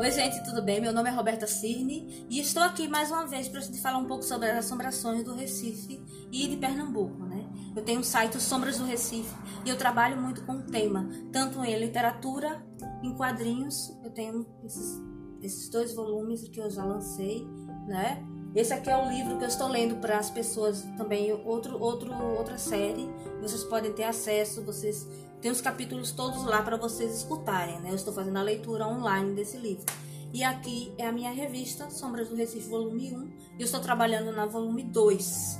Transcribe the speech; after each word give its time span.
Oi, 0.00 0.12
gente, 0.12 0.44
tudo 0.44 0.62
bem? 0.62 0.80
Meu 0.80 0.92
nome 0.92 1.10
é 1.10 1.12
Roberta 1.12 1.44
Cirne 1.44 2.24
e 2.30 2.38
estou 2.38 2.62
aqui 2.62 2.86
mais 2.86 3.10
uma 3.10 3.26
vez 3.26 3.48
para 3.48 3.60
gente 3.60 3.80
falar 3.80 3.98
um 3.98 4.04
pouco 4.04 4.22
sobre 4.22 4.48
as 4.48 4.64
assombrações 4.64 5.24
do 5.24 5.34
Recife 5.34 6.00
e 6.30 6.46
de 6.46 6.56
Pernambuco, 6.56 7.24
né? 7.24 7.44
Eu 7.74 7.82
tenho 7.82 7.98
um 7.98 8.04
site 8.04 8.40
Sombras 8.40 8.78
do 8.78 8.84
Recife 8.84 9.34
e 9.64 9.68
eu 9.68 9.76
trabalho 9.76 10.16
muito 10.16 10.44
com 10.44 10.52
o 10.52 10.62
tema, 10.62 11.08
tanto 11.32 11.64
em 11.64 11.76
literatura, 11.76 12.64
em 13.02 13.12
quadrinhos. 13.12 13.92
Eu 14.04 14.10
tenho 14.10 14.46
esses, 14.62 15.02
esses 15.42 15.68
dois 15.68 15.92
volumes 15.92 16.46
que 16.46 16.60
eu 16.60 16.70
já 16.70 16.84
lancei, 16.84 17.44
né? 17.88 18.24
Esse 18.54 18.72
aqui 18.72 18.88
é 18.88 18.96
o 18.96 19.08
livro 19.08 19.36
que 19.36 19.44
eu 19.44 19.48
estou 19.48 19.66
lendo 19.66 19.96
para 19.96 20.18
as 20.18 20.30
pessoas 20.30 20.82
também, 20.96 21.32
outro, 21.32 21.76
outro, 21.82 22.14
outra 22.14 22.56
série. 22.56 23.10
Vocês 23.42 23.64
podem 23.64 23.92
ter 23.92 24.04
acesso, 24.04 24.62
vocês 24.62 25.06
tem 25.40 25.50
os 25.50 25.60
capítulos 25.60 26.10
todos 26.12 26.44
lá 26.44 26.62
para 26.62 26.76
vocês 26.76 27.14
escutarem, 27.14 27.80
né? 27.80 27.90
Eu 27.90 27.94
estou 27.94 28.12
fazendo 28.12 28.36
a 28.36 28.42
leitura 28.42 28.86
online 28.86 29.34
desse 29.34 29.56
livro. 29.56 29.84
E 30.32 30.44
aqui 30.44 30.92
é 30.98 31.06
a 31.06 31.12
minha 31.12 31.30
revista, 31.30 31.88
Sombras 31.90 32.28
do 32.28 32.34
Recife, 32.34 32.68
volume 32.68 33.14
1. 33.14 33.22
E 33.58 33.60
eu 33.60 33.64
estou 33.64 33.80
trabalhando 33.80 34.32
na 34.32 34.46
volume 34.46 34.82
2. 34.82 35.58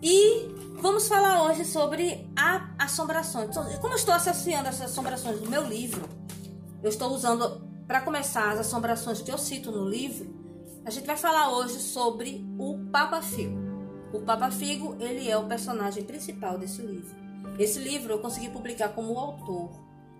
E 0.00 0.48
vamos 0.80 1.08
falar 1.08 1.42
hoje 1.42 1.64
sobre 1.64 2.30
a 2.36 2.70
assombrações. 2.78 3.50
Então, 3.50 3.64
como 3.80 3.94
eu 3.94 3.98
estou 3.98 4.14
associando 4.14 4.68
essas 4.68 4.92
assombrações 4.92 5.40
do 5.40 5.50
meu 5.50 5.66
livro, 5.66 6.08
eu 6.82 6.88
estou 6.88 7.12
usando, 7.12 7.60
para 7.86 8.00
começar, 8.00 8.52
as 8.52 8.60
assombrações 8.60 9.20
que 9.20 9.30
eu 9.30 9.38
cito 9.38 9.72
no 9.72 9.88
livro. 9.88 10.32
A 10.84 10.90
gente 10.90 11.06
vai 11.06 11.16
falar 11.16 11.50
hoje 11.50 11.80
sobre 11.80 12.46
o 12.56 12.78
Papa 12.90 13.20
Figo. 13.20 13.58
O 14.12 14.20
Papa 14.20 14.50
Figo, 14.50 14.96
ele 15.00 15.28
é 15.28 15.36
o 15.36 15.46
personagem 15.46 16.04
principal 16.04 16.56
desse 16.56 16.80
livro. 16.80 17.27
Esse 17.58 17.78
livro 17.78 18.12
eu 18.12 18.18
consegui 18.18 18.48
publicar 18.48 18.90
como 18.90 19.18
autor. 19.18 19.70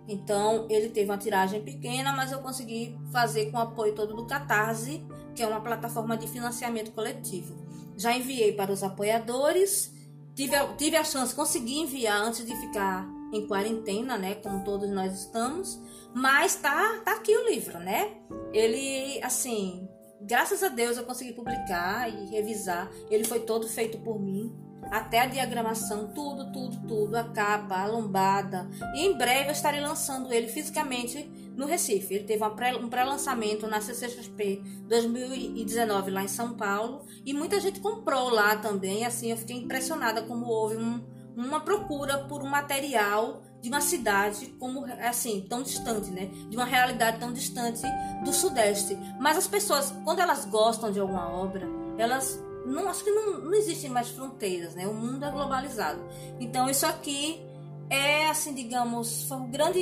Então, 0.07 0.65
ele 0.69 0.89
teve 0.89 1.09
uma 1.09 1.17
tiragem 1.17 1.61
pequena, 1.61 2.11
mas 2.13 2.31
eu 2.31 2.39
consegui 2.39 2.97
fazer 3.11 3.51
com 3.51 3.57
o 3.57 3.61
apoio 3.61 3.93
todo 3.93 4.15
do 4.15 4.25
Catarse, 4.25 5.05
que 5.35 5.43
é 5.43 5.47
uma 5.47 5.61
plataforma 5.61 6.17
de 6.17 6.27
financiamento 6.27 6.91
coletivo. 6.91 7.55
Já 7.95 8.15
enviei 8.15 8.53
para 8.53 8.71
os 8.71 8.81
apoiadores, 8.81 9.93
tive 10.33 10.55
a, 10.55 10.73
tive 10.73 10.97
a 10.97 11.03
chance, 11.03 11.35
consegui 11.35 11.79
enviar 11.79 12.21
antes 12.23 12.45
de 12.45 12.55
ficar 12.55 13.07
em 13.31 13.45
quarentena, 13.47 14.17
né, 14.17 14.35
como 14.35 14.63
todos 14.63 14.89
nós 14.89 15.13
estamos, 15.13 15.79
mas 16.13 16.55
tá, 16.55 17.01
tá 17.05 17.13
aqui 17.13 17.35
o 17.35 17.47
livro, 17.47 17.77
né? 17.77 18.17
Ele, 18.51 19.21
assim, 19.23 19.87
graças 20.21 20.63
a 20.63 20.69
Deus 20.69 20.97
eu 20.97 21.03
consegui 21.03 21.33
publicar 21.33 22.09
e 22.09 22.25
revisar. 22.31 22.89
Ele 23.09 23.23
foi 23.23 23.41
todo 23.41 23.67
feito 23.67 23.99
por 23.99 24.19
mim 24.19 24.51
até 24.91 25.19
a 25.19 25.25
diagramação, 25.27 26.07
tudo, 26.07 26.51
tudo, 26.51 26.87
tudo, 26.87 27.15
a 27.15 27.23
capa, 27.23 27.77
a 27.77 27.85
lombada. 27.85 28.69
E 28.95 29.05
em 29.05 29.17
breve 29.17 29.49
eu 29.49 29.53
estarei 29.53 29.81
lançando 29.81 30.33
ele 30.33 30.47
fisicamente 30.47 31.29
no 31.55 31.65
Recife. 31.65 32.13
Ele 32.13 32.23
teve 32.23 32.43
um 32.43 32.89
pré-lançamento 32.89 33.67
na 33.67 33.81
CCXP 33.81 34.63
2019 34.87 36.11
lá 36.11 36.23
em 36.23 36.27
São 36.27 36.53
Paulo 36.53 37.05
e 37.25 37.33
muita 37.33 37.59
gente 37.59 37.79
comprou 37.79 38.29
lá 38.29 38.55
também. 38.55 39.05
Assim, 39.05 39.31
eu 39.31 39.37
fiquei 39.37 39.57
impressionada 39.57 40.23
como 40.23 40.45
houve 40.47 40.77
um, 40.77 41.03
uma 41.35 41.59
procura 41.59 42.19
por 42.25 42.41
um 42.41 42.47
material 42.47 43.41
de 43.61 43.69
uma 43.69 43.81
cidade 43.81 44.47
como 44.57 44.85
assim 44.85 45.45
tão 45.49 45.61
distante, 45.61 46.09
né? 46.11 46.27
De 46.49 46.55
uma 46.55 46.65
realidade 46.65 47.19
tão 47.19 47.33
distante 47.33 47.81
do 48.23 48.31
Sudeste. 48.31 48.97
Mas 49.19 49.37
as 49.37 49.47
pessoas, 49.47 49.93
quando 50.05 50.19
elas 50.19 50.45
gostam 50.45 50.91
de 50.91 50.99
alguma 50.99 51.29
obra, 51.29 51.67
elas 51.97 52.41
não 52.65 52.87
acho 52.87 53.03
que 53.03 53.11
não, 53.11 53.39
não 53.39 53.53
existem 53.53 53.89
mais 53.89 54.09
fronteiras, 54.09 54.75
né? 54.75 54.87
O 54.87 54.93
mundo 54.93 55.23
é 55.25 55.31
globalizado. 55.31 56.01
Então 56.39 56.69
isso 56.69 56.85
aqui 56.85 57.41
é 57.89 58.27
assim, 58.27 58.53
digamos, 58.53 59.23
foi 59.23 59.37
um 59.37 59.49
grande 59.49 59.79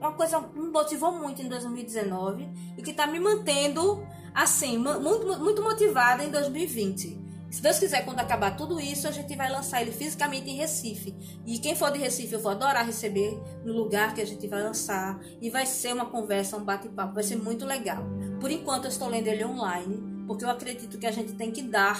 uma 0.00 0.12
coisa 0.12 0.40
que 0.40 0.58
me 0.58 0.68
motivou 0.70 1.12
muito 1.12 1.42
em 1.42 1.48
2019 1.48 2.48
e 2.76 2.82
que 2.82 2.92
está 2.92 3.06
me 3.06 3.18
mantendo 3.18 4.06
assim 4.32 4.78
muito 4.78 5.38
muito 5.38 5.62
motivada 5.62 6.24
em 6.24 6.30
2020. 6.30 7.28
Se 7.50 7.62
Deus 7.62 7.78
quiser, 7.78 8.04
quando 8.04 8.20
acabar 8.20 8.56
tudo 8.56 8.78
isso, 8.78 9.08
a 9.08 9.10
gente 9.10 9.34
vai 9.34 9.50
lançar 9.50 9.80
ele 9.80 9.90
fisicamente 9.90 10.50
em 10.50 10.56
Recife. 10.56 11.14
E 11.46 11.58
quem 11.58 11.74
for 11.74 11.90
de 11.90 11.98
Recife, 11.98 12.34
eu 12.34 12.40
vou 12.40 12.52
adorar 12.52 12.84
receber 12.84 13.40
no 13.64 13.72
lugar 13.72 14.14
que 14.14 14.20
a 14.20 14.26
gente 14.26 14.46
vai 14.46 14.62
lançar. 14.62 15.18
E 15.40 15.48
vai 15.48 15.64
ser 15.64 15.94
uma 15.94 16.04
conversa, 16.04 16.58
um 16.58 16.64
bate-papo, 16.64 17.14
vai 17.14 17.24
ser 17.24 17.36
muito 17.36 17.64
legal. 17.64 18.04
Por 18.38 18.50
enquanto, 18.50 18.84
eu 18.84 18.90
estou 18.90 19.08
lendo 19.08 19.28
ele 19.28 19.46
online 19.46 20.17
porque 20.28 20.44
eu 20.44 20.50
acredito 20.50 20.98
que 20.98 21.06
a 21.06 21.10
gente 21.10 21.32
tem 21.32 21.50
que 21.50 21.62
dar 21.62 21.98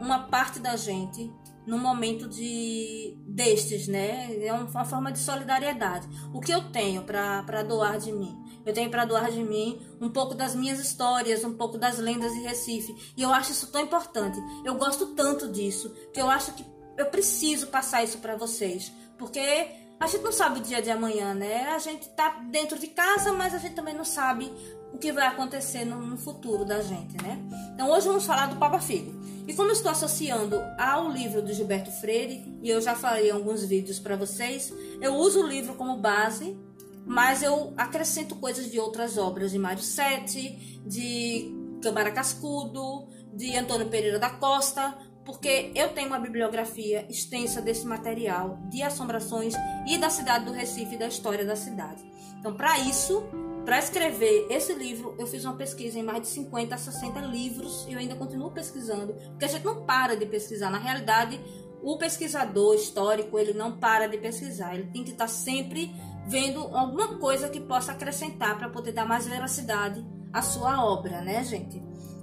uma 0.00 0.24
parte 0.24 0.58
da 0.58 0.76
gente 0.76 1.32
no 1.64 1.78
momento 1.78 2.28
de 2.28 3.16
destes, 3.26 3.88
né? 3.88 4.44
É 4.44 4.52
uma 4.52 4.84
forma 4.84 5.10
de 5.10 5.18
solidariedade. 5.18 6.06
O 6.34 6.40
que 6.40 6.52
eu 6.52 6.70
tenho 6.70 7.02
para 7.04 7.62
doar 7.62 7.98
de 7.98 8.12
mim? 8.12 8.36
Eu 8.66 8.74
tenho 8.74 8.90
para 8.90 9.04
doar 9.04 9.30
de 9.30 9.42
mim 9.42 9.80
um 10.00 10.10
pouco 10.10 10.34
das 10.34 10.54
minhas 10.54 10.78
histórias, 10.78 11.44
um 11.44 11.54
pouco 11.54 11.78
das 11.78 11.98
lendas 11.98 12.32
de 12.34 12.40
Recife. 12.40 12.94
E 13.16 13.22
eu 13.22 13.32
acho 13.32 13.52
isso 13.52 13.70
tão 13.70 13.80
importante. 13.80 14.38
Eu 14.64 14.74
gosto 14.74 15.14
tanto 15.14 15.50
disso 15.50 15.94
que 16.12 16.20
eu 16.20 16.28
acho 16.28 16.52
que 16.52 16.66
eu 16.98 17.06
preciso 17.06 17.68
passar 17.68 18.04
isso 18.04 18.18
para 18.18 18.36
vocês, 18.36 18.92
porque 19.16 19.68
a 19.98 20.06
gente 20.06 20.22
não 20.22 20.32
sabe 20.32 20.58
o 20.58 20.62
dia 20.62 20.82
de 20.82 20.90
amanhã, 20.90 21.32
né? 21.32 21.68
A 21.70 21.78
gente 21.78 22.08
tá 22.10 22.40
dentro 22.50 22.78
de 22.78 22.88
casa, 22.88 23.32
mas 23.32 23.54
a 23.54 23.58
gente 23.58 23.74
também 23.74 23.94
não 23.94 24.04
sabe 24.04 24.52
o 24.94 24.98
que 24.98 25.12
vai 25.12 25.26
acontecer 25.26 25.84
no, 25.84 26.00
no 26.00 26.16
futuro 26.16 26.64
da 26.64 26.80
gente, 26.80 27.20
né? 27.20 27.38
Então 27.74 27.90
hoje 27.90 28.06
vamos 28.06 28.24
falar 28.24 28.46
do 28.46 28.56
Papa 28.56 28.78
Figo. 28.78 29.12
E 29.46 29.52
como 29.52 29.72
estou 29.72 29.90
associando 29.90 30.56
ao 30.78 31.10
livro 31.10 31.42
do 31.42 31.52
Gilberto 31.52 31.90
Freire, 31.90 32.56
e 32.62 32.70
eu 32.70 32.80
já 32.80 32.94
falei 32.94 33.28
em 33.28 33.32
alguns 33.32 33.64
vídeos 33.64 33.98
para 33.98 34.16
vocês, 34.16 34.72
eu 35.00 35.14
uso 35.16 35.42
o 35.42 35.46
livro 35.46 35.74
como 35.74 35.96
base, 35.96 36.56
mas 37.04 37.42
eu 37.42 37.74
acrescento 37.76 38.36
coisas 38.36 38.70
de 38.70 38.78
outras 38.78 39.18
obras, 39.18 39.50
de 39.50 39.58
Mário 39.58 39.82
Sete, 39.82 40.80
de 40.86 41.52
Câmara 41.82 42.12
Cascudo, 42.12 43.08
de 43.34 43.54
Antônio 43.56 43.88
Pereira 43.88 44.18
da 44.18 44.30
Costa, 44.30 44.96
porque 45.24 45.72
eu 45.74 45.88
tenho 45.88 46.06
uma 46.06 46.20
bibliografia 46.20 47.04
extensa 47.10 47.60
desse 47.60 47.84
material 47.84 48.60
de 48.70 48.82
assombrações 48.82 49.54
e 49.88 49.98
da 49.98 50.08
cidade 50.08 50.44
do 50.44 50.52
Recife 50.52 50.94
e 50.94 50.98
da 50.98 51.08
história 51.08 51.44
da 51.44 51.56
cidade. 51.56 52.02
Então, 52.38 52.54
para 52.54 52.78
isso, 52.78 53.24
para 53.64 53.78
escrever 53.78 54.46
esse 54.50 54.74
livro, 54.74 55.14
eu 55.18 55.26
fiz 55.26 55.44
uma 55.44 55.54
pesquisa 55.54 55.98
em 55.98 56.02
mais 56.02 56.20
de 56.22 56.28
50 56.28 56.74
a 56.74 56.78
60 56.78 57.20
livros 57.20 57.86
e 57.88 57.94
eu 57.94 57.98
ainda 57.98 58.14
continuo 58.14 58.50
pesquisando, 58.50 59.14
porque 59.14 59.46
a 59.46 59.48
gente 59.48 59.64
não 59.64 59.86
para 59.86 60.14
de 60.14 60.26
pesquisar. 60.26 60.70
Na 60.70 60.78
realidade, 60.78 61.40
o 61.82 61.96
pesquisador 61.96 62.74
histórico, 62.74 63.38
ele 63.38 63.54
não 63.54 63.78
para 63.78 64.06
de 64.06 64.18
pesquisar, 64.18 64.74
ele 64.74 64.90
tem 64.90 65.02
que 65.02 65.12
estar 65.12 65.28
sempre 65.28 65.94
vendo 66.26 66.60
alguma 66.76 67.18
coisa 67.18 67.48
que 67.48 67.60
possa 67.60 67.92
acrescentar 67.92 68.58
para 68.58 68.68
poder 68.68 68.92
dar 68.92 69.06
mais 69.06 69.26
veracidade 69.26 70.04
à 70.32 70.42
sua 70.42 70.84
obra, 70.84 71.22
né, 71.22 71.42
gente? 71.42 71.82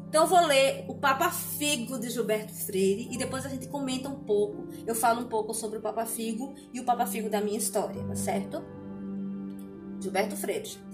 Então 0.10 0.24
eu 0.24 0.28
vou 0.28 0.46
ler 0.46 0.86
o 0.88 0.96
Papa 0.96 1.32
Figo 1.32 1.98
de 1.98 2.10
Gilberto 2.10 2.54
Freire 2.54 3.08
e 3.12 3.18
depois 3.18 3.46
a 3.46 3.50
gente 3.50 3.68
comenta 3.68 4.10
um 4.10 4.20
pouco, 4.26 4.68
eu 4.86 4.94
falo 4.94 5.22
um 5.22 5.28
pouco 5.28 5.54
sobre 5.54 5.80
o 5.80 5.82
Papa 5.82 6.06
Figo 6.06 6.54
e 6.74 6.80
o 6.80 6.84
Papa 6.84 7.06
Figo 7.06 7.30
da 7.30 7.42
minha 7.42 7.58
história, 7.58 8.04
tá 8.04 8.16
certo? 8.16 8.62
Gilberto 10.02 10.36
Freire. 10.36 10.91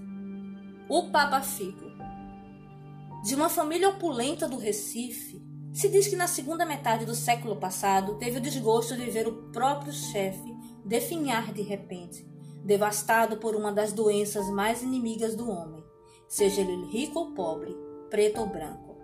O 0.89 1.09
Papa 1.11 1.41
Figo. 1.41 1.91
De 3.21 3.35
uma 3.35 3.49
família 3.49 3.89
opulenta 3.89 4.47
do 4.47 4.57
Recife, 4.57 5.45
se 5.73 5.89
diz 5.89 6.07
que 6.07 6.15
na 6.15 6.27
segunda 6.27 6.65
metade 6.65 7.05
do 7.05 7.13
século 7.13 7.57
passado 7.57 8.15
teve 8.15 8.37
o 8.37 8.41
desgosto 8.41 8.95
de 8.95 9.09
ver 9.09 9.27
o 9.27 9.51
próprio 9.51 9.91
chefe 9.91 10.55
definhar 10.85 11.51
de 11.51 11.61
repente, 11.61 12.25
devastado 12.63 13.35
por 13.35 13.53
uma 13.53 13.69
das 13.69 13.91
doenças 13.91 14.49
mais 14.49 14.81
inimigas 14.81 15.35
do 15.35 15.51
homem, 15.51 15.83
seja 16.25 16.61
ele 16.61 16.85
rico 16.85 17.19
ou 17.19 17.31
pobre, 17.33 17.75
preto 18.09 18.39
ou 18.39 18.47
branco. 18.47 18.95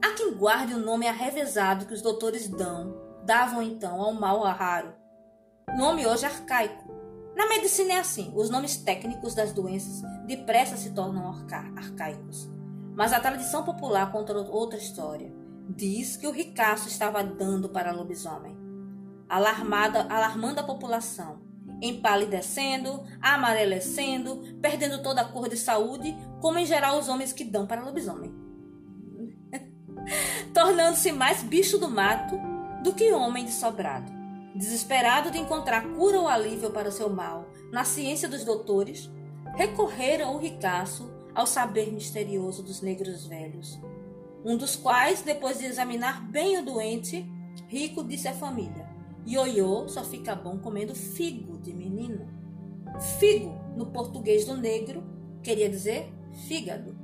Há 0.00 0.14
quem 0.14 0.32
guarde 0.32 0.72
o 0.72 0.78
nome 0.78 1.06
arrevezado 1.06 1.84
que 1.84 1.92
os 1.92 2.00
doutores 2.00 2.48
dão, 2.48 2.96
davam 3.26 3.62
então 3.62 4.00
ao 4.00 4.14
mal 4.14 4.40
raro. 4.40 4.94
Nome 5.76 6.06
hoje 6.06 6.24
arcaico, 6.24 6.99
na 7.40 7.48
medicina 7.48 7.94
é 7.94 7.98
assim: 7.98 8.30
os 8.36 8.50
nomes 8.50 8.76
técnicos 8.76 9.34
das 9.34 9.50
doenças 9.50 10.02
depressa 10.26 10.76
se 10.76 10.90
tornam 10.90 11.26
arca 11.26 11.72
arcaicos. 11.74 12.50
Mas 12.94 13.14
a 13.14 13.20
tradição 13.20 13.64
popular 13.64 14.12
conta 14.12 14.34
outra 14.34 14.78
história. 14.78 15.32
Diz 15.66 16.18
que 16.18 16.26
o 16.26 16.32
ricaço 16.32 16.88
estava 16.88 17.24
dando 17.24 17.70
para 17.70 17.92
lobisomem, 17.92 18.58
alarmada, 19.26 20.02
alarmando 20.10 20.60
a 20.60 20.64
população, 20.64 21.40
empalidecendo, 21.80 23.04
amarelecendo, 23.22 24.58
perdendo 24.60 25.02
toda 25.02 25.22
a 25.22 25.24
cor 25.24 25.48
de 25.48 25.56
saúde, 25.56 26.14
como 26.42 26.58
em 26.58 26.66
geral 26.66 26.98
os 26.98 27.08
homens 27.08 27.32
que 27.32 27.44
dão 27.44 27.66
para 27.66 27.84
lobisomem. 27.84 28.34
Tornando-se 30.52 31.10
mais 31.10 31.42
bicho 31.42 31.78
do 31.78 31.88
mato 31.88 32.38
do 32.82 32.92
que 32.92 33.12
homem 33.12 33.46
de 33.46 33.52
sobrado. 33.52 34.19
Desesperado 34.60 35.30
de 35.30 35.38
encontrar 35.38 35.88
cura 35.94 36.20
ou 36.20 36.28
alívio 36.28 36.70
para 36.70 36.90
o 36.90 36.92
seu 36.92 37.08
mal 37.08 37.48
na 37.72 37.82
ciência 37.82 38.28
dos 38.28 38.44
doutores, 38.44 39.10
recorreram 39.56 40.36
o 40.36 40.38
ricaço 40.38 41.10
ao 41.34 41.46
saber 41.46 41.90
misterioso 41.90 42.62
dos 42.62 42.82
negros 42.82 43.24
velhos. 43.26 43.80
Um 44.44 44.58
dos 44.58 44.76
quais, 44.76 45.22
depois 45.22 45.58
de 45.58 45.64
examinar 45.64 46.30
bem 46.30 46.58
o 46.58 46.62
doente, 46.62 47.26
Rico 47.68 48.04
disse 48.04 48.28
à 48.28 48.34
família: 48.34 48.86
Ioiô 49.26 49.88
só 49.88 50.04
fica 50.04 50.34
bom 50.34 50.58
comendo 50.58 50.94
figo 50.94 51.56
de 51.56 51.72
menino. 51.72 52.28
Figo, 53.18 53.58
no 53.74 53.86
português 53.86 54.44
do 54.44 54.58
negro, 54.58 55.02
queria 55.42 55.70
dizer 55.70 56.12
fígado. 56.46 56.94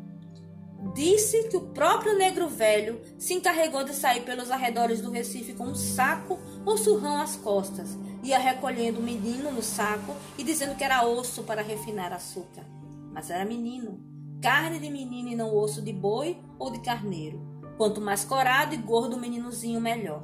Disse 0.95 1.49
que 1.49 1.57
o 1.57 1.69
próprio 1.69 2.17
negro 2.17 2.49
velho 2.49 3.01
se 3.19 3.35
encarregou 3.35 3.85
de 3.85 3.95
sair 3.95 4.23
pelos 4.25 4.51
arredores 4.51 5.01
do 5.01 5.11
Recife 5.11 5.53
com 5.53 5.65
um 5.65 5.75
saco 5.75 6.39
ou 6.65 6.77
surrão 6.77 7.21
às 7.21 7.37
costas. 7.37 7.97
Ia 8.23 8.39
recolhendo 8.39 8.99
o 8.99 9.03
menino 9.03 9.51
no 9.51 9.63
saco 9.63 10.15
e 10.39 10.45
dizendo 10.45 10.75
que 10.75 10.85
era 10.85 11.07
osso 11.07 11.43
para 11.43 11.63
refinar 11.63 12.13
açúcar. 12.13 12.65
Mas 13.13 13.31
era 13.31 13.45
menino. 13.45 14.01
Carne 14.43 14.79
de 14.79 14.91
menino 14.91 15.29
e 15.29 15.37
não 15.37 15.55
osso 15.57 15.83
de 15.83 15.93
boi 15.93 16.39
ou 16.59 16.71
de 16.71 16.81
carneiro. 16.81 17.41
Quanto 17.77 18.01
mais 18.01 18.25
corado 18.25 18.75
e 18.75 18.79
gordo 18.79 19.17
o 19.17 19.21
meninozinho, 19.21 19.81
melhor. 19.81 20.23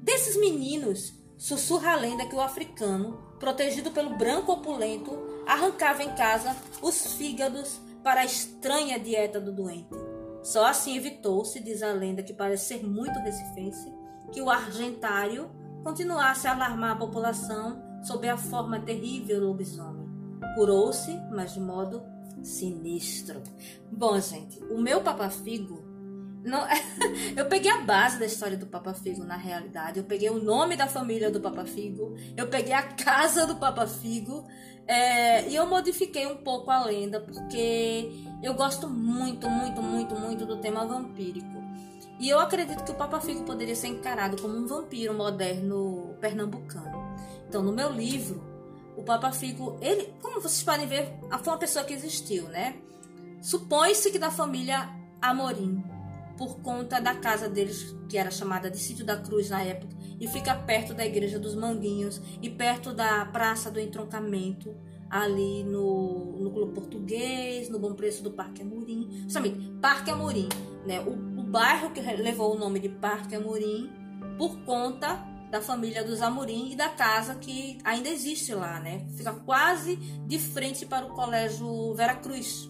Desses 0.00 0.36
meninos, 0.36 1.14
sussurra 1.38 1.92
a 1.92 1.96
lenda 1.96 2.26
que 2.26 2.34
o 2.34 2.40
africano, 2.40 3.18
protegido 3.38 3.90
pelo 3.90 4.16
branco 4.16 4.52
opulento, 4.52 5.18
arrancava 5.46 6.02
em 6.02 6.14
casa 6.14 6.56
os 6.82 7.14
fígados 7.14 7.80
para 8.04 8.20
a 8.20 8.24
estranha 8.24 9.00
dieta 9.00 9.40
do 9.40 9.50
doente. 9.50 9.88
Só 10.42 10.66
assim 10.66 10.94
evitou-se, 10.94 11.58
diz 11.58 11.82
a 11.82 11.90
lenda 11.90 12.22
que 12.22 12.34
parece 12.34 12.66
ser 12.66 12.86
muito 12.86 13.18
recifense, 13.20 13.90
que 14.30 14.42
o 14.42 14.50
argentário 14.50 15.50
continuasse 15.82 16.46
a 16.46 16.52
alarmar 16.52 16.92
a 16.92 16.98
população 16.98 17.82
sob 18.02 18.28
a 18.28 18.36
forma 18.36 18.78
terrível 18.78 19.40
do 19.40 19.46
lobisomem. 19.46 20.06
Curou-se, 20.54 21.18
mas 21.32 21.54
de 21.54 21.60
modo 21.60 22.02
sinistro. 22.42 23.42
Bom, 23.90 24.20
gente, 24.20 24.62
o 24.64 24.78
meu 24.78 25.00
papafigo 25.00 25.83
não, 26.44 26.66
eu 27.34 27.46
peguei 27.46 27.70
a 27.70 27.80
base 27.80 28.18
da 28.18 28.26
história 28.26 28.56
do 28.56 28.66
Papa 28.66 28.92
Figo 28.92 29.24
na 29.24 29.36
realidade. 29.36 29.98
Eu 29.98 30.04
peguei 30.04 30.28
o 30.28 30.38
nome 30.38 30.76
da 30.76 30.86
família 30.86 31.30
do 31.30 31.40
Papa 31.40 31.64
Figo. 31.64 32.14
Eu 32.36 32.48
peguei 32.48 32.74
a 32.74 32.82
casa 32.94 33.46
do 33.46 33.56
Papa 33.56 33.86
Figo. 33.86 34.46
É, 34.86 35.48
e 35.48 35.56
eu 35.56 35.66
modifiquei 35.66 36.26
um 36.26 36.36
pouco 36.36 36.70
a 36.70 36.84
lenda, 36.84 37.18
porque 37.18 38.12
eu 38.42 38.52
gosto 38.52 38.86
muito, 38.86 39.48
muito, 39.48 39.82
muito, 39.82 40.14
muito 40.14 40.44
do 40.44 40.58
tema 40.58 40.84
vampírico. 40.84 41.64
E 42.20 42.28
eu 42.28 42.38
acredito 42.38 42.84
que 42.84 42.90
o 42.90 42.94
Papa 42.94 43.18
Figo 43.20 43.44
poderia 43.44 43.74
ser 43.74 43.88
encarado 43.88 44.40
como 44.40 44.54
um 44.54 44.66
vampiro 44.66 45.14
moderno 45.14 46.14
pernambucano. 46.20 47.16
Então, 47.48 47.62
no 47.62 47.72
meu 47.72 47.90
livro, 47.90 48.44
o 48.94 49.02
Papa 49.02 49.32
Figo, 49.32 49.78
ele, 49.80 50.12
como 50.20 50.42
vocês 50.42 50.62
podem 50.62 50.86
ver, 50.86 51.18
foi 51.42 51.52
uma 51.54 51.58
pessoa 51.58 51.84
que 51.86 51.94
existiu, 51.94 52.44
né? 52.48 52.76
Supõe-se 53.40 54.10
que 54.10 54.18
da 54.18 54.30
família 54.30 54.90
Amorim 55.22 55.93
por 56.36 56.60
conta 56.60 57.00
da 57.00 57.14
casa 57.14 57.48
deles, 57.48 57.94
que 58.08 58.18
era 58.18 58.30
chamada 58.30 58.70
de 58.70 58.78
Sítio 58.78 59.04
da 59.04 59.16
Cruz 59.16 59.50
na 59.50 59.62
época, 59.62 59.94
e 60.20 60.26
fica 60.28 60.54
perto 60.54 60.94
da 60.94 61.04
Igreja 61.04 61.38
dos 61.38 61.54
Manguinhos 61.54 62.20
e 62.40 62.50
perto 62.50 62.92
da 62.92 63.24
Praça 63.26 63.70
do 63.70 63.80
Entroncamento, 63.80 64.74
ali 65.10 65.62
no, 65.62 66.40
no 66.40 66.50
Clube 66.50 66.72
Português, 66.72 67.68
no 67.68 67.78
Bom 67.78 67.94
Preço 67.94 68.22
do 68.22 68.32
Parque 68.32 68.62
Amorim. 68.62 69.08
Justamente, 69.22 69.70
Parque 69.80 70.10
Amorim, 70.10 70.48
né? 70.84 71.00
O, 71.00 71.10
o 71.40 71.42
bairro 71.44 71.90
que 71.90 72.00
levou 72.00 72.54
o 72.54 72.58
nome 72.58 72.80
de 72.80 72.88
Parque 72.88 73.34
Amorim 73.34 73.90
por 74.36 74.58
conta 74.64 75.24
da 75.50 75.60
família 75.60 76.02
dos 76.02 76.20
Amorim 76.20 76.72
e 76.72 76.76
da 76.76 76.88
casa 76.88 77.36
que 77.36 77.78
ainda 77.84 78.08
existe 78.08 78.52
lá, 78.52 78.80
né? 78.80 79.06
Fica 79.16 79.32
quase 79.32 79.94
de 80.26 80.36
frente 80.36 80.84
para 80.84 81.06
o 81.06 81.14
Colégio 81.14 81.94
Vera 81.94 82.16
Cruz, 82.16 82.68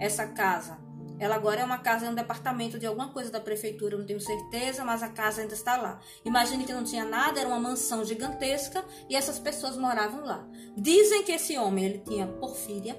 essa 0.00 0.26
casa. 0.26 0.83
Ela 1.18 1.36
agora 1.36 1.60
é 1.60 1.64
uma 1.64 1.78
casa, 1.78 2.06
é 2.06 2.10
um 2.10 2.14
departamento 2.14 2.78
de 2.78 2.86
alguma 2.86 3.08
coisa 3.08 3.30
da 3.30 3.40
prefeitura, 3.40 3.96
não 3.96 4.04
tenho 4.04 4.20
certeza, 4.20 4.84
mas 4.84 5.02
a 5.02 5.08
casa 5.08 5.42
ainda 5.42 5.54
está 5.54 5.76
lá. 5.76 6.00
Imagine 6.24 6.64
que 6.64 6.72
não 6.72 6.82
tinha 6.82 7.04
nada, 7.04 7.40
era 7.40 7.48
uma 7.48 7.60
mansão 7.60 8.04
gigantesca 8.04 8.84
e 9.08 9.14
essas 9.14 9.38
pessoas 9.38 9.76
moravam 9.76 10.24
lá. 10.24 10.46
Dizem 10.76 11.22
que 11.22 11.32
esse 11.32 11.56
homem 11.56 11.84
ele 11.84 11.98
tinha 11.98 12.26
porfíria, 12.26 12.94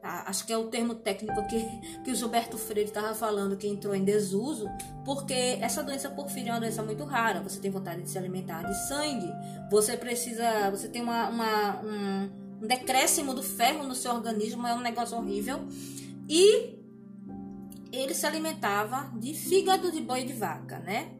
tá? 0.00 0.24
acho 0.26 0.46
que 0.46 0.52
é 0.52 0.56
o 0.56 0.68
termo 0.68 0.94
técnico 0.94 1.46
que, 1.46 1.62
que 2.02 2.10
o 2.10 2.14
Gilberto 2.14 2.56
Freire 2.56 2.88
estava 2.88 3.14
falando, 3.14 3.56
que 3.56 3.68
entrou 3.68 3.94
em 3.94 4.02
desuso, 4.02 4.66
porque 5.04 5.58
essa 5.60 5.82
doença 5.82 6.08
porfíria 6.08 6.50
é 6.50 6.52
uma 6.54 6.60
doença 6.60 6.82
muito 6.82 7.04
rara. 7.04 7.42
Você 7.42 7.60
tem 7.60 7.70
vontade 7.70 8.02
de 8.02 8.10
se 8.10 8.16
alimentar 8.16 8.62
de 8.62 8.74
sangue, 8.88 9.30
você 9.70 9.94
precisa, 9.94 10.70
você 10.70 10.88
tem 10.88 11.02
uma, 11.02 11.28
uma 11.28 11.80
um, 11.82 12.30
um 12.62 12.66
decréscimo 12.66 13.34
do 13.34 13.42
ferro 13.42 13.84
no 13.84 13.94
seu 13.94 14.14
organismo, 14.14 14.66
é 14.66 14.72
um 14.74 14.80
negócio 14.80 15.18
horrível. 15.18 15.68
E 16.26 16.79
ele 17.92 18.14
se 18.14 18.26
alimentava 18.26 19.10
de 19.18 19.34
fígado 19.34 19.90
de 19.90 20.00
boi 20.00 20.24
de 20.24 20.32
vaca, 20.32 20.78
né? 20.78 21.10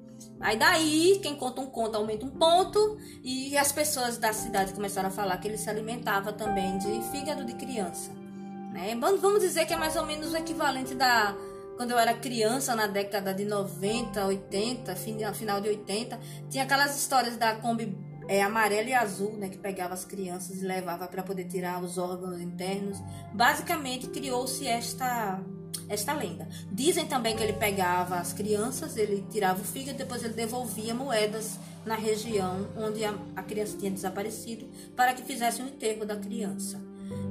Aí 0.41 0.57
daí, 0.59 1.19
quem 1.23 1.37
conta 1.37 1.61
um 1.61 1.67
conto 1.67 1.97
aumenta 1.97 2.25
um 2.25 2.31
ponto, 2.31 2.99
e 3.23 3.57
as 3.57 3.73
pessoas 3.73 4.19
da 4.19 4.33
cidade 4.33 4.73
começaram 4.73 5.09
a 5.09 5.13
falar 5.13 5.37
que 5.39 5.49
ele 5.49 5.59
se 5.59 5.69
alimentava 5.69 6.33
também 6.33 6.79
de 6.79 7.03
fígado 7.11 7.45
de 7.45 7.55
criança. 7.55 8.11
Né? 8.73 8.97
Vamos 8.99 9.41
dizer 9.41 9.67
que 9.67 9.75
é 9.75 9.77
mais 9.77 9.97
ou 9.97 10.07
menos 10.07 10.33
o 10.33 10.37
equivalente 10.37 10.95
da 10.95 11.37
quando 11.77 11.93
eu 11.93 11.99
era 11.99 12.13
criança, 12.13 12.77
na 12.77 12.87
década 12.87 13.33
de 13.33 13.47
90, 13.47 14.27
80, 14.27 14.95
final 15.33 15.63
de 15.63 15.71
80, 15.71 16.21
tinha 16.51 16.65
aquelas 16.65 16.95
histórias 16.95 17.39
da 17.39 17.55
Kombi 17.55 17.97
é, 18.29 18.43
amarela 18.43 18.91
e 18.91 18.93
azul, 18.93 19.33
né, 19.39 19.49
que 19.49 19.57
pegava 19.57 19.95
as 19.95 20.05
crianças 20.05 20.61
e 20.61 20.67
levava 20.67 21.09
para 21.09 21.23
poder 21.23 21.45
tirar 21.45 21.83
os 21.83 21.97
órgãos 21.97 22.39
internos. 22.39 22.99
Basicamente, 23.33 24.09
criou-se 24.09 24.67
esta 24.67 25.41
esta 25.89 26.13
lenda. 26.13 26.49
Dizem 26.71 27.07
também 27.07 27.37
que 27.37 27.43
ele 27.43 27.53
pegava 27.53 28.17
as 28.17 28.33
crianças, 28.33 28.97
ele 28.97 29.27
tirava 29.31 29.61
o 29.61 29.65
fígado, 29.65 29.99
depois 29.99 30.23
ele 30.23 30.35
devolvia 30.35 30.95
moedas 30.95 31.59
na 31.85 31.95
região 31.95 32.69
onde 32.77 33.05
a, 33.05 33.15
a 33.35 33.43
criança 33.43 33.77
tinha 33.77 33.91
desaparecido 33.91 34.67
para 34.95 35.15
que 35.15 35.23
fizessem 35.23 35.65
o 35.65 35.69
enterro 35.69 36.05
da 36.05 36.17
criança. 36.17 36.81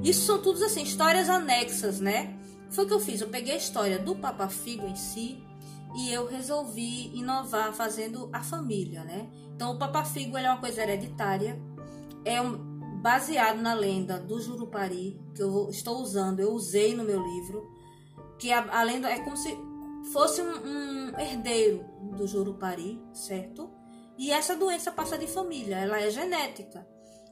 Isso 0.02 0.26
são 0.26 0.40
todos 0.40 0.62
assim 0.62 0.82
histórias 0.82 1.28
anexas, 1.28 2.00
né? 2.00 2.36
Foi 2.70 2.84
o 2.84 2.86
que 2.86 2.94
eu 2.94 3.00
fiz. 3.00 3.20
Eu 3.20 3.28
peguei 3.28 3.54
a 3.54 3.58
história 3.58 3.98
do 3.98 4.14
Papa 4.14 4.48
Figo 4.48 4.86
em 4.86 4.96
si 4.96 5.42
e 5.94 6.12
eu 6.12 6.26
resolvi 6.26 7.10
inovar 7.16 7.72
fazendo 7.72 8.28
a 8.32 8.42
família, 8.42 9.02
né? 9.04 9.28
Então 9.54 9.72
o 9.72 9.78
Papa 9.78 10.04
Figo 10.04 10.36
é 10.36 10.48
uma 10.48 10.60
coisa 10.60 10.82
hereditária, 10.82 11.60
é 12.24 12.40
um, 12.40 12.56
baseado 13.00 13.60
na 13.60 13.74
lenda 13.74 14.18
do 14.18 14.40
Jurupari 14.40 15.20
que 15.34 15.42
eu 15.42 15.68
estou 15.70 16.00
usando, 16.00 16.40
eu 16.40 16.52
usei 16.52 16.94
no 16.94 17.04
meu 17.04 17.20
livro 17.22 17.79
que 18.40 18.52
a, 18.52 18.80
a 18.80 18.82
lenda 18.82 19.08
é 19.08 19.20
como 19.20 19.36
se 19.36 19.56
fosse 20.12 20.40
um, 20.40 20.66
um 20.66 21.18
herdeiro 21.20 21.84
do 22.16 22.26
Jurupari, 22.26 23.00
certo? 23.12 23.70
E 24.18 24.32
essa 24.32 24.56
doença 24.56 24.90
passa 24.90 25.16
de 25.16 25.26
família, 25.26 25.76
ela 25.76 26.00
é 26.00 26.10
genética. 26.10 26.86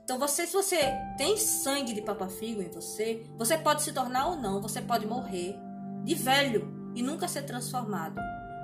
Então, 0.04 0.18
você, 0.18 0.46
se 0.46 0.54
você 0.54 0.78
tem 1.18 1.36
sangue 1.36 1.92
de 1.92 2.00
papafigo 2.00 2.62
em 2.62 2.70
você, 2.70 3.26
você 3.36 3.58
pode 3.58 3.82
se 3.82 3.92
tornar 3.92 4.28
ou 4.28 4.36
não, 4.36 4.60
você 4.60 4.80
pode 4.80 5.06
morrer 5.06 5.54
de 6.04 6.14
velho 6.14 6.92
e 6.94 7.02
nunca 7.02 7.28
ser 7.28 7.42
transformado. 7.42 8.18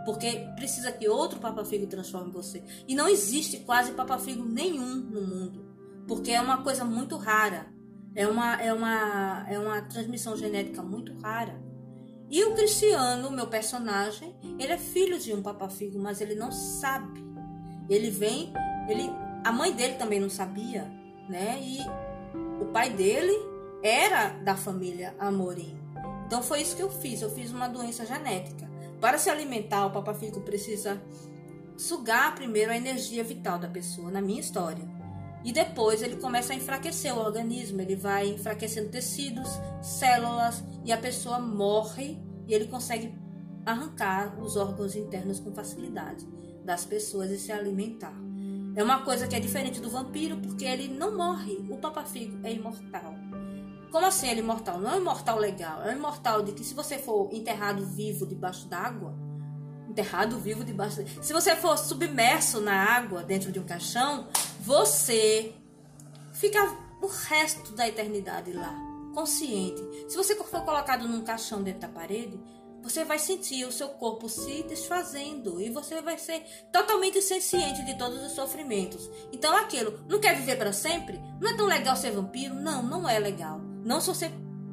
Porque 0.04 0.48
precisa 0.56 0.92
que 0.92 1.08
outro 1.08 1.40
papafigo 1.40 1.86
transforme 1.86 2.30
você. 2.30 2.62
E 2.86 2.94
não 2.94 3.08
existe 3.08 3.60
quase 3.60 3.92
papafigo 3.92 4.44
nenhum 4.44 4.96
no 4.96 5.22
mundo. 5.22 5.74
Porque 6.06 6.30
é 6.30 6.40
uma 6.40 6.62
coisa 6.62 6.84
muito 6.84 7.16
rara. 7.16 7.66
É 8.14 8.26
uma, 8.26 8.54
é 8.62 8.72
uma, 8.72 9.46
é 9.48 9.58
uma 9.58 9.82
transmissão 9.82 10.36
genética 10.36 10.82
muito 10.82 11.14
rara. 11.18 11.63
E 12.34 12.42
o 12.42 12.52
Cristiano, 12.52 13.30
meu 13.30 13.46
personagem, 13.46 14.34
ele 14.58 14.72
é 14.72 14.76
filho 14.76 15.20
de 15.20 15.32
um 15.32 15.40
papafigo, 15.40 16.00
mas 16.00 16.20
ele 16.20 16.34
não 16.34 16.50
sabe. 16.50 17.24
Ele 17.88 18.10
vem, 18.10 18.52
ele, 18.88 19.08
a 19.44 19.52
mãe 19.52 19.72
dele 19.72 19.94
também 19.94 20.18
não 20.18 20.28
sabia, 20.28 20.82
né? 21.28 21.56
E 21.62 21.78
o 22.60 22.66
pai 22.72 22.90
dele 22.90 23.38
era 23.84 24.30
da 24.30 24.56
família 24.56 25.14
Amorim. 25.16 25.78
Então 26.26 26.42
foi 26.42 26.60
isso 26.60 26.74
que 26.74 26.82
eu 26.82 26.90
fiz. 26.90 27.22
Eu 27.22 27.30
fiz 27.30 27.52
uma 27.52 27.68
doença 27.68 28.04
genética. 28.04 28.68
Para 29.00 29.16
se 29.16 29.30
alimentar, 29.30 29.86
o 29.86 29.92
papafigo 29.92 30.40
precisa 30.40 31.00
sugar 31.76 32.34
primeiro 32.34 32.72
a 32.72 32.76
energia 32.76 33.22
vital 33.22 33.60
da 33.60 33.68
pessoa, 33.68 34.10
na 34.10 34.20
minha 34.20 34.40
história. 34.40 34.84
E 35.44 35.52
depois 35.52 36.02
ele 36.02 36.16
começa 36.16 36.52
a 36.52 36.56
enfraquecer 36.56 37.16
o 37.16 37.20
organismo, 37.20 37.80
ele 37.80 37.94
vai 37.94 38.26
enfraquecendo 38.30 38.88
tecidos, 38.88 39.48
células 39.80 40.64
e 40.84 40.90
a 40.90 40.96
pessoa 40.96 41.38
morre 41.38 42.23
e 42.46 42.54
ele 42.54 42.66
consegue 42.66 43.14
arrancar 43.64 44.38
os 44.40 44.56
órgãos 44.56 44.94
internos 44.94 45.40
com 45.40 45.54
facilidade 45.54 46.26
das 46.64 46.84
pessoas 46.84 47.30
e 47.30 47.38
se 47.38 47.52
alimentar. 47.52 48.14
É 48.76 48.82
uma 48.82 49.02
coisa 49.02 49.28
que 49.28 49.36
é 49.36 49.40
diferente 49.40 49.80
do 49.80 49.88
vampiro 49.88 50.36
porque 50.38 50.64
ele 50.64 50.88
não 50.88 51.16
morre. 51.16 51.64
O 51.70 51.76
papafigo 51.76 52.44
é 52.44 52.52
imortal. 52.52 53.14
Como 53.90 54.06
assim 54.06 54.28
ele 54.28 54.40
é 54.40 54.42
imortal? 54.42 54.80
Não 54.80 54.90
é 54.90 54.94
um 54.96 55.00
imortal 55.00 55.38
legal, 55.38 55.82
é 55.82 55.92
um 55.92 55.96
imortal 55.96 56.42
de 56.42 56.52
que 56.52 56.64
se 56.64 56.74
você 56.74 56.98
for 56.98 57.32
enterrado 57.32 57.86
vivo 57.86 58.26
debaixo 58.26 58.66
d'água, 58.66 59.14
enterrado 59.88 60.36
vivo 60.38 60.64
debaixo. 60.64 61.04
Se 61.22 61.32
você 61.32 61.54
for 61.54 61.78
submerso 61.78 62.60
na 62.60 62.74
água 62.74 63.22
dentro 63.22 63.52
de 63.52 63.60
um 63.60 63.64
caixão, 63.64 64.26
você 64.60 65.54
fica 66.32 66.58
o 67.00 67.06
resto 67.06 67.72
da 67.72 67.86
eternidade 67.86 68.52
lá, 68.52 68.74
consciente. 69.14 69.80
Se 70.08 70.16
você 70.16 70.34
for 70.34 70.64
colocado 70.64 71.06
num 71.08 71.22
caixão 71.22 71.62
dentro 71.62 71.82
da 71.82 71.88
parede, 71.88 72.38
você 72.82 73.02
vai 73.02 73.18
sentir 73.18 73.64
o 73.64 73.72
seu 73.72 73.88
corpo 73.88 74.28
se 74.28 74.62
desfazendo 74.64 75.58
e 75.58 75.70
você 75.70 76.02
vai 76.02 76.18
ser 76.18 76.42
totalmente 76.70 77.18
consciente 77.22 77.82
de 77.82 77.96
todos 77.96 78.22
os 78.22 78.32
sofrimentos. 78.32 79.10
Então, 79.32 79.56
aquilo, 79.56 80.04
não 80.06 80.20
quer 80.20 80.36
viver 80.36 80.56
para 80.56 80.72
sempre? 80.72 81.18
Não 81.40 81.50
é 81.50 81.56
tão 81.56 81.66
legal 81.66 81.96
ser 81.96 82.10
vampiro? 82.10 82.54
Não, 82.54 82.82
não 82.82 83.08
é 83.08 83.18
legal. 83.18 83.58
Não 83.82 84.02
se 84.02 84.08
você 84.08 84.30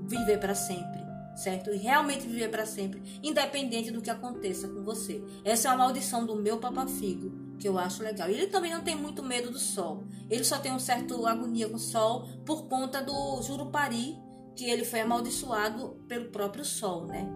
viver 0.09 0.39
para 0.39 0.53
sempre. 0.53 0.99
certo? 1.35 1.73
E 1.73 1.77
realmente 1.77 2.27
viver 2.27 2.49
para 2.49 2.65
sempre, 2.65 3.01
independente 3.23 3.91
do 3.91 4.01
que 4.01 4.09
aconteça 4.09 4.67
com 4.67 4.83
você. 4.83 5.23
Essa 5.43 5.69
é 5.69 5.71
a 5.71 5.77
maldição 5.77 6.25
do 6.25 6.35
meu 6.35 6.57
papafigo, 6.57 7.55
que 7.57 7.67
eu 7.67 7.77
acho 7.77 8.03
legal. 8.03 8.29
Ele 8.29 8.47
também 8.47 8.71
não 8.71 8.81
tem 8.81 8.95
muito 8.95 9.23
medo 9.23 9.51
do 9.51 9.59
sol. 9.59 10.03
Ele 10.29 10.43
só 10.43 10.57
tem 10.57 10.71
um 10.71 10.79
certo 10.79 11.25
agonia 11.25 11.67
com 11.69 11.75
o 11.75 11.79
sol 11.79 12.27
por 12.45 12.67
conta 12.67 13.01
do 13.01 13.41
Jurupari, 13.41 14.17
que 14.55 14.69
ele 14.69 14.85
foi 14.85 15.01
amaldiçoado 15.01 15.97
pelo 16.07 16.29
próprio 16.29 16.65
sol, 16.65 17.05
né? 17.05 17.27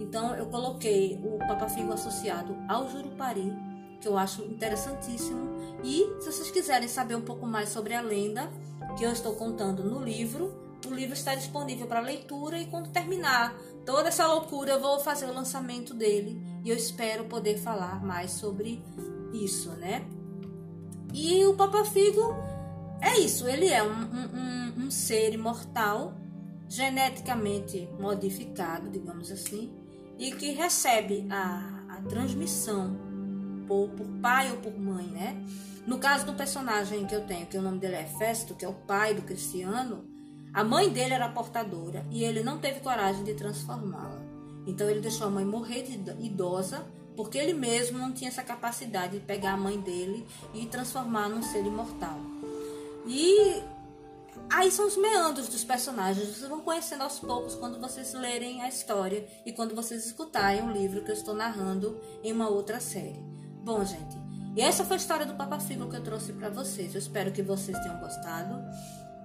Então 0.00 0.34
eu 0.34 0.46
coloquei 0.46 1.20
o 1.22 1.38
papafigo 1.38 1.92
associado 1.92 2.56
ao 2.68 2.90
Jurupari, 2.90 3.52
que 4.00 4.08
eu 4.08 4.18
acho 4.18 4.42
interessantíssimo. 4.44 5.54
E 5.82 5.98
se 6.20 6.32
vocês 6.32 6.50
quiserem 6.50 6.88
saber 6.88 7.14
um 7.14 7.22
pouco 7.22 7.46
mais 7.46 7.68
sobre 7.68 7.94
a 7.94 8.00
lenda 8.00 8.50
que 8.96 9.04
eu 9.04 9.12
estou 9.12 9.34
contando 9.34 9.84
no 9.84 10.02
livro, 10.02 10.52
o 10.86 10.94
livro 10.94 11.14
está 11.14 11.34
disponível 11.34 11.86
para 11.86 12.00
leitura 12.00 12.58
e 12.58 12.66
quando 12.66 12.90
terminar 12.90 13.54
toda 13.86 14.08
essa 14.08 14.26
loucura 14.26 14.72
eu 14.72 14.80
vou 14.80 15.00
fazer 15.00 15.26
o 15.26 15.32
lançamento 15.32 15.94
dele 15.94 16.40
e 16.64 16.70
eu 16.70 16.76
espero 16.76 17.24
poder 17.24 17.58
falar 17.58 18.04
mais 18.04 18.32
sobre 18.32 18.82
isso, 19.32 19.70
né? 19.72 20.04
E 21.12 21.44
o 21.46 21.54
Papa 21.54 21.84
Figo 21.84 22.34
é 23.00 23.18
isso, 23.18 23.46
ele 23.46 23.68
é 23.68 23.82
um, 23.82 23.92
um, 23.92 24.86
um 24.86 24.90
ser 24.90 25.32
imortal, 25.32 26.14
geneticamente 26.74 27.88
modificado, 28.00 28.90
digamos 28.90 29.30
assim, 29.30 29.72
e 30.18 30.32
que 30.32 30.50
recebe 30.50 31.24
a, 31.30 31.84
a 31.88 32.02
transmissão 32.08 32.98
por, 33.68 33.90
por 33.90 34.06
pai 34.20 34.50
ou 34.50 34.56
por 34.56 34.76
mãe, 34.76 35.06
né? 35.06 35.40
No 35.86 35.98
caso 35.98 36.26
do 36.26 36.34
personagem 36.34 37.06
que 37.06 37.14
eu 37.14 37.24
tenho, 37.26 37.46
que 37.46 37.56
o 37.56 37.62
nome 37.62 37.78
dele 37.78 37.94
é 37.94 38.04
Festo, 38.04 38.54
que 38.54 38.64
é 38.64 38.68
o 38.68 38.74
pai 38.74 39.14
do 39.14 39.22
Cristiano, 39.22 40.04
a 40.52 40.64
mãe 40.64 40.88
dele 40.88 41.14
era 41.14 41.28
portadora 41.28 42.04
e 42.10 42.24
ele 42.24 42.42
não 42.42 42.58
teve 42.58 42.80
coragem 42.80 43.22
de 43.22 43.34
transformá-la. 43.34 44.20
Então 44.66 44.90
ele 44.90 45.00
deixou 45.00 45.28
a 45.28 45.30
mãe 45.30 45.44
morrer 45.44 45.82
de 45.82 46.24
idosa, 46.24 46.84
porque 47.14 47.38
ele 47.38 47.52
mesmo 47.52 47.98
não 47.98 48.12
tinha 48.12 48.30
essa 48.30 48.42
capacidade 48.42 49.18
de 49.18 49.24
pegar 49.24 49.52
a 49.52 49.56
mãe 49.56 49.78
dele 49.78 50.26
e 50.52 50.66
transformar 50.66 51.28
num 51.28 51.42
ser 51.42 51.64
imortal. 51.64 52.18
E 53.06 53.62
aí 54.64 54.70
são 54.70 54.86
os 54.86 54.96
meandros 54.96 55.48
dos 55.48 55.62
personagens. 55.62 56.26
Vocês 56.26 56.48
vão 56.48 56.60
conhecendo 56.60 57.02
aos 57.02 57.18
poucos 57.18 57.54
quando 57.54 57.78
vocês 57.78 58.14
lerem 58.14 58.62
a 58.62 58.68
história 58.68 59.26
e 59.44 59.52
quando 59.52 59.74
vocês 59.74 60.06
escutarem 60.06 60.62
o 60.62 60.72
livro 60.72 61.04
que 61.04 61.10
eu 61.10 61.14
estou 61.14 61.34
narrando 61.34 62.00
em 62.22 62.32
uma 62.32 62.48
outra 62.48 62.80
série. 62.80 63.20
Bom, 63.62 63.84
gente, 63.84 64.16
e 64.56 64.62
essa 64.62 64.84
foi 64.84 64.96
a 64.96 65.00
história 65.00 65.26
do 65.26 65.34
Papa 65.34 65.60
Figo 65.60 65.88
que 65.88 65.96
eu 65.96 66.02
trouxe 66.02 66.32
para 66.32 66.48
vocês. 66.48 66.94
Eu 66.94 66.98
espero 66.98 67.30
que 67.30 67.42
vocês 67.42 67.78
tenham 67.78 68.00
gostado. 68.00 68.54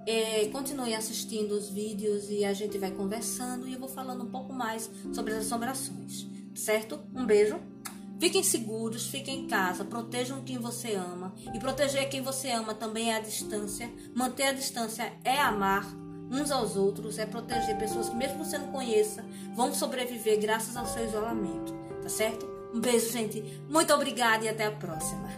É, 0.06 0.46
continue 0.46 0.94
assistindo 0.94 1.52
os 1.52 1.68
vídeos 1.68 2.30
e 2.30 2.44
a 2.44 2.52
gente 2.52 2.76
vai 2.78 2.90
conversando 2.90 3.66
e 3.66 3.72
eu 3.72 3.78
vou 3.78 3.88
falando 3.88 4.24
um 4.24 4.30
pouco 4.30 4.52
mais 4.52 4.90
sobre 5.12 5.34
as 5.34 5.46
assombrações, 5.46 6.26
certo? 6.54 7.00
Um 7.14 7.24
beijo. 7.24 7.58
Fiquem 8.20 8.42
seguros, 8.42 9.06
fiquem 9.06 9.40
em 9.40 9.46
casa, 9.48 9.82
protejam 9.82 10.44
quem 10.44 10.58
você 10.58 10.94
ama. 10.94 11.34
E 11.54 11.58
proteger 11.58 12.06
quem 12.10 12.20
você 12.20 12.50
ama 12.50 12.74
também 12.74 13.10
é 13.10 13.16
a 13.16 13.20
distância. 13.20 13.90
Manter 14.14 14.48
a 14.48 14.52
distância 14.52 15.10
é 15.24 15.40
amar 15.40 15.86
uns 16.30 16.50
aos 16.50 16.76
outros, 16.76 17.18
é 17.18 17.24
proteger 17.24 17.78
pessoas 17.78 18.10
que, 18.10 18.14
mesmo 18.14 18.44
você 18.44 18.58
não 18.58 18.70
conheça, 18.70 19.24
vão 19.54 19.72
sobreviver 19.74 20.38
graças 20.38 20.76
ao 20.76 20.86
seu 20.86 21.06
isolamento, 21.06 21.72
tá 22.02 22.10
certo? 22.10 22.46
Um 22.74 22.80
beijo, 22.80 23.10
gente. 23.10 23.42
Muito 23.68 23.92
obrigada 23.92 24.44
e 24.44 24.48
até 24.48 24.66
a 24.66 24.70
próxima. 24.70 25.28